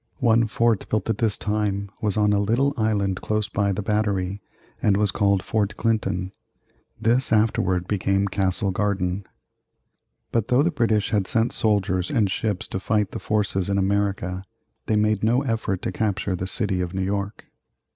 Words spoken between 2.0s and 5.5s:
was on a little island close by the Battery, and was called